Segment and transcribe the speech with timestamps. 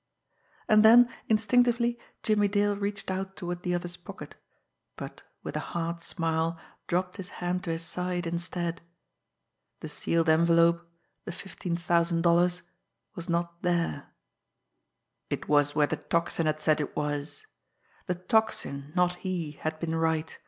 [0.67, 4.33] And then, instinctively, Jimmie Dale reached out toward the other's pocket;
[4.97, 8.81] but, with a hard smile, dropped his hand to his side, instead.
[9.81, 10.89] The sealed envelope,
[11.25, 12.63] the fifteen thousand dollars,
[13.13, 14.09] was not there
[15.29, 17.45] it was where the Tocsin had said it was!
[18.07, 20.35] The Tocsin, not he, had been right!